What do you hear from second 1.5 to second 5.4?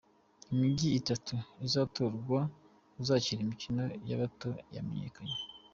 izatorwamo uzakira imikino y’abato yamenyekanye